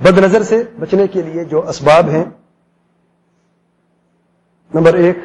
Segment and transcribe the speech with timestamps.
[0.00, 2.24] بد نظر سے بچنے کے لیے جو اسباب ہیں،
[4.74, 5.18] نمبر ایک،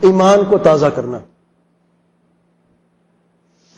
[0.00, 1.18] ایمان کو تازہ کرنا،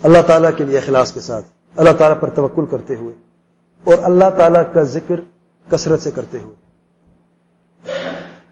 [0.03, 1.47] اللہ تعالیٰ کے لیے اخلاص کے ساتھ،
[1.77, 3.15] اللہ تعالیٰ پر توکل کرتے ہوئے،
[3.85, 5.21] اور اللہ تعالیٰ کا ذکر
[5.71, 6.55] کثرت سے کرتے ہوئے۔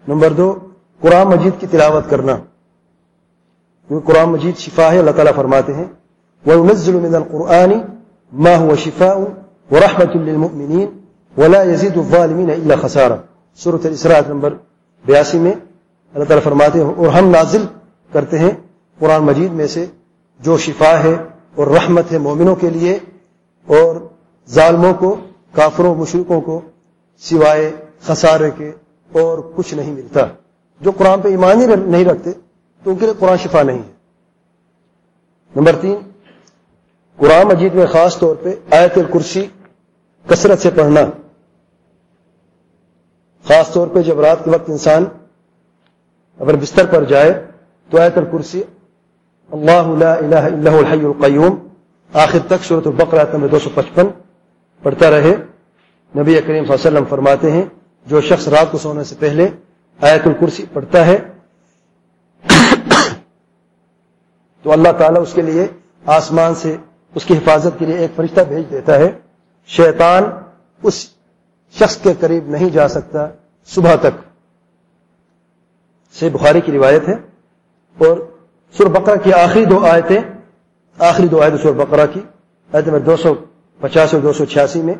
[0.07, 2.35] نمبر دو، قرآن مجید کی تلاوت کرنا۔
[3.89, 5.85] کیونکہ قرآن مجید شفا ہے، اللہ تعالیٰ فرماتے ہیں
[6.45, 7.94] وہ نزل من القرآن
[8.31, 9.17] ما هو شفاء
[9.71, 10.89] ورحمة للمؤمنين
[11.37, 13.17] ولا يزيد الظالمين إلا خسارا
[13.59, 14.53] سورة الاسراء نمبر
[15.05, 15.53] بیاسی میں
[16.13, 17.63] اللہ تعالیٰ فرماتے ہیں، اور ہم نازل
[18.11, 18.51] کرتے ہیں
[18.99, 19.85] قرآن مجید میں سے،
[20.39, 21.15] جو شفا ہے
[21.55, 22.97] اور رحمت ہے مومنوں کے لیے،
[23.67, 23.95] اور
[24.47, 25.15] ظالموں کو،
[25.55, 26.59] کافروں مشرقوں کو
[27.23, 27.71] سوائے
[28.07, 28.71] خسارے کے
[29.11, 30.25] اور کچھ نہیں ملتا۔
[30.81, 32.31] جو قرآن پہ ایمان ہی نہیں رکھتے،
[32.83, 33.93] تو ان کے لیے قرآن شفا نہیں ہے۔
[35.55, 35.95] نمبر تین
[37.19, 39.45] قرآن مجید میں خاص طور پہ آیت الکرسی
[40.25, 41.01] کثرت سے پڑھنا۔
[43.45, 45.03] خاص طور پہ جب رات کے وقت انسان
[46.39, 47.31] اگر بستر پر جائے
[47.89, 48.63] تو آیت الکرسی
[49.51, 51.55] اللہ لا الہ الا الحی القیوم
[52.13, 54.07] آخر تک صورت البقرہ نمبر دو سو پچپن
[54.83, 55.33] پڑھتا رہے۔
[56.13, 57.63] نبی کریم صلی اللہ علیہ وسلم فرماتے ہیں،
[58.07, 59.47] جو شخص رات کو سونے سے پہلے
[59.99, 61.17] آیت الکرسی پڑھتا ہے،
[64.65, 65.65] تو اللہ تعالیٰ اس کے لیے
[66.17, 66.75] آسمان سے
[67.15, 69.11] اس کی حفاظت کے لیے ایک فرشتہ بھیج دیتا ہے۔
[69.67, 70.23] شیطان
[70.83, 71.09] اس
[71.71, 73.27] شخص کے قریب نہیں جا سکتا
[73.65, 74.21] صبح تک۔
[76.19, 77.13] سے بخاری کی روایت ہے۔
[77.97, 78.17] اور
[78.77, 80.21] سر بقرہ کی آخری دو آیتیں،
[80.97, 82.21] آخری دو آیتیں سر بقرہ کی
[82.73, 83.33] آیت میں دو سو
[83.79, 84.93] پچاس اور دو سو چھیاسی میں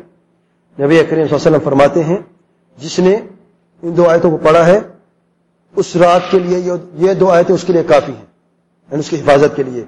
[0.80, 2.16] نبی کریم صلی اللہ علیہ وسلم فرماتے ہیں،
[2.78, 3.16] جس نے
[3.82, 4.80] ان دو آیتوں کو پڑھا ہے،
[5.76, 8.26] اس رات کے لیے یہ دو آیتیں اس کے لیے کافی ہیں
[8.90, 9.84] یعنی اس کی حفاظت کے لیے۔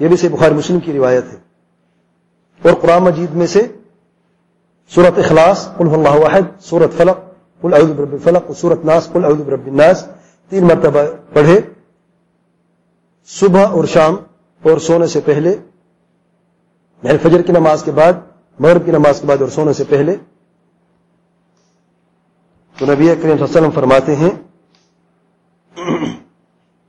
[0.00, 1.47] یہ بھی سے بخاری مسلم کی روایت ہے۔
[2.62, 3.66] اور قرآن مجید میں سے
[4.88, 7.18] سورت اخلاص، قل اللہ واحد، سورت فلق،
[7.60, 10.06] قل اعوذ برب الفلق، اور سورت ناس، قل اعوذ برب الناس۔
[10.48, 11.02] تین مرتبہ
[11.32, 11.60] پڑھے۔
[13.26, 14.16] صبح اور شام
[14.62, 15.56] اور سونے سے پہلے
[17.02, 18.12] یعنی فجر کی نماز کے بعد،
[18.58, 20.16] مغرب کی نماز کے بعد اور سونے سے پہلے۔
[22.78, 24.30] تو نبی کریم صلی اللہ علیہ وسلم فرماتے ہیں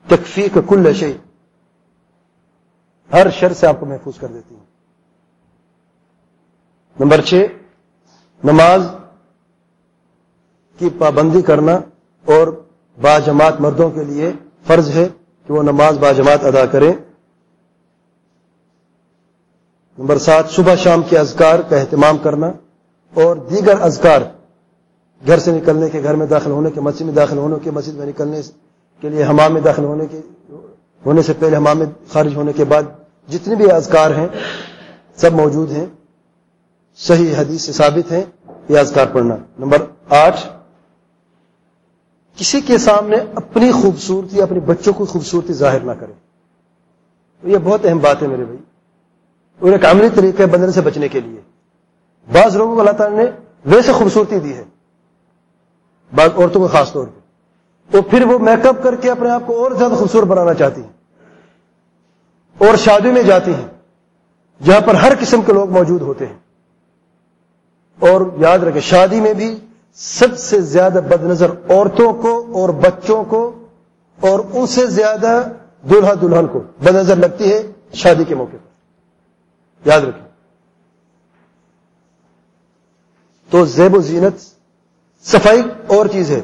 [0.07, 1.13] تکفی کا کل شی
[3.13, 4.69] ہر شر سے آپ کو محفوظ کر دیتی ہوں۔
[7.00, 7.46] نمبر چھ،
[8.44, 8.82] نماز
[10.80, 11.80] کی پابندی کرنا
[12.26, 12.48] اور
[13.02, 14.32] با جماعت مردوں کے لیے
[14.68, 15.08] فرض ہے
[15.48, 16.94] کہ وہ نماز با جماعت ادا کریں۔
[19.98, 22.52] نمبر سات، صبح شام کے اذکار کا اہتمام کرنا
[23.14, 24.22] اور دیگر اذکار
[25.28, 27.96] گھر سے نکلنے کے گھر میں داخل ہونے کے مسجد میں داخل ہونے کے مسجد
[27.96, 28.42] میں نکلنے
[29.02, 30.22] کے لیے حمام میں داخل ہونے کے
[31.06, 32.84] ہونے سے پہلے حمام میں خارج ہونے کے بعد
[33.28, 34.28] جتنے بھی اذکار ہیں،
[35.16, 35.86] سب موجود ہیں۔
[37.00, 38.24] صحیح حدیث سے ثابت ہیں
[38.70, 40.48] یہ اذکار پڑھنا۔ نمبر آٹھ،
[42.36, 46.14] کسی کے سامنے اپنی خوبصورتی، اپنے بچوں کی خوبصورتی ظاہر نہ کرے۔
[47.44, 48.60] یہ بہت اہم بات ہے میرے بھائی۔
[49.60, 51.42] اور ایک عملی طریقہ ہے بندنے سے بچنے کے لیے۔
[52.32, 53.26] بعض لوگوں کو اللہ تعالیٰ نے
[53.66, 54.64] ویسے خوبصورتی دی ہے،
[56.16, 57.20] بعض عورتوں کو خاص طور پہ۔
[57.92, 60.81] تو پھر وہ میک اپ کر کے اپنے آپ کو اور زیادہ خوبصورت بنانا چاہتی
[60.81, 60.94] ہیں۔
[62.58, 63.68] اور شادی میں جاتی ہیں،
[64.64, 66.49] جہاں پر ہر قسم کے لوگ موجود ہوتے ہیں۔
[68.00, 69.60] اور یاد رکھیں، شادی میں بھی
[69.94, 73.66] سب سے زیادہ بد نظر عورتوں کو اور بچوں کو
[74.20, 75.48] اور ان سے زیادہ
[75.90, 78.70] دلہا دلہن کو بد نظر لگتی ہے شادی کے موقع پر۔
[79.90, 80.30] یاد رکھیں۔
[83.50, 84.42] تو زیب و زینت
[85.28, 86.42] صفائی اور چیز ہے۔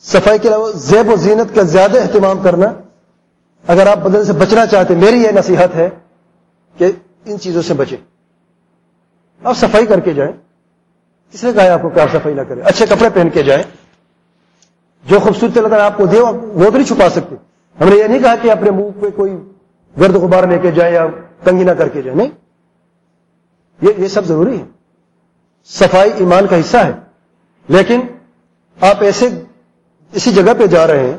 [0.00, 2.72] صفائی کے علاوہ زیب و زینت کا زیادہ اہتمام کرنا،
[3.66, 5.88] اگر آپ بدل سے بچنا چاہتے میری یہ نصیحت ہے
[6.78, 6.92] کہ
[7.24, 7.96] ان چیزوں سے بچیں۔
[9.44, 10.32] آپ صفائی کر کے جائیں۔
[11.34, 13.62] کس نے کہا آپ کو کیا صفائی نہ کرے اچھے کپڑے پہن کے جائیں۔
[15.06, 17.34] جو خوبصورتی اللہ تعالیٰ آپ کو دے وہ تو نہیں چھپا سکتے۔
[17.80, 19.32] ہم نے یہ نہیں کہا کہ اپنے منہ پہ کوئی
[20.00, 21.06] گرد غبار لے کے جائے یا
[21.44, 22.28] تنگی نہ کر کے جائے نہیں۔
[23.80, 24.64] یہ یہ سب ضروری ہے۔
[25.64, 26.92] صفائی ایمان کا حصہ ہے۔
[27.68, 28.00] لیکن
[28.80, 29.28] آپ ایسے
[30.12, 31.16] اسی جگہ پہ جا رہے ہیں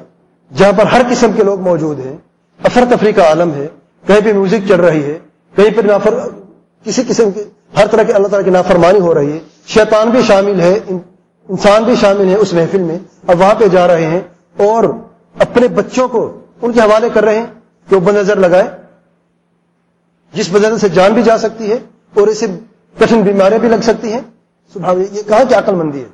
[0.58, 2.18] جہاں پر ہر قسم کے لوگ موجود ہیں۔
[2.64, 3.68] افرتفری کا عالم ہے۔
[4.08, 5.20] کہیں پہ میوزک چل رہی ہے۔
[5.56, 6.14] کہیں پہ نافر،
[6.84, 7.44] کسی قسم کی،
[7.78, 10.74] ہر طرح کے اللہ تعالیٰ کی نافرمانی ہو رہی ہے۔ شیطان بھی شامل ہے
[11.50, 12.98] انسان بھی شامل ہے اس محفل میں،
[13.28, 14.22] اب وہاں پہ جا رہے ہیں
[14.58, 14.84] اور
[15.40, 16.22] اپنے بچوں کو
[16.62, 17.46] ان کے حوالے کر رہے ہیں
[17.88, 18.68] کہ وہ بد نظر لگائے،
[20.34, 21.78] جس نظر سے جان بھی جا سکتی ہے
[22.14, 22.46] اور اسے
[22.98, 24.22] کٹھن بیماریاں بھی لگ سکتی ہیں۔
[24.76, 26.10] یہ کہاں کی عقل مندی ہے؟